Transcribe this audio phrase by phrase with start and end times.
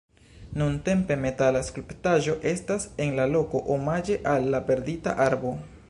[0.59, 5.55] Nuntempe metala skulptaĵo estas en la loko omaĝe al la perdita arbo..